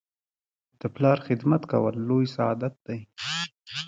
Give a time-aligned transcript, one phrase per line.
[0.79, 2.99] د پلار خدمت کول لوی سعادت دی.